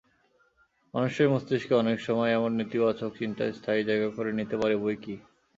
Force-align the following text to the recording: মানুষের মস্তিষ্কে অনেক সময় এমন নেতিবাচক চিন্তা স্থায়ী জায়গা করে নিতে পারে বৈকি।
মানুষের 0.93 1.27
মস্তিষ্কে 1.29 1.73
অনেক 1.75 1.97
সময় 1.99 2.31
এমন 2.33 2.51
নেতিবাচক 2.59 3.11
চিন্তা 3.19 3.43
স্থায়ী 3.51 3.81
জায়গা 3.89 4.09
করে 4.17 4.31
নিতে 4.39 4.55
পারে 4.61 4.75
বৈকি। 4.77 5.15